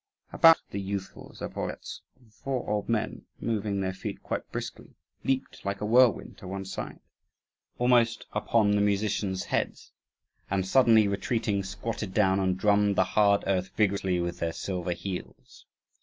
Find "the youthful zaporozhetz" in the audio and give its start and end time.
0.71-1.99